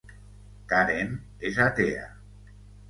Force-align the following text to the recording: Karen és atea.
Karen 0.71 1.13
és 1.51 1.63
atea. 1.69 2.11